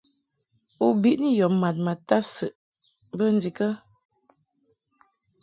U 0.85 0.87
biʼni 1.01 1.29
yɔ 1.39 1.47
mad 1.61 1.75
ma 1.85 1.93
tadsɨʼ 2.07 2.55
bə 3.17 3.25
ndikə? 3.35 3.67